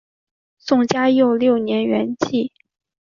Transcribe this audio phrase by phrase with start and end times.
[0.57, 2.49] 宋嘉佑六年圆寂。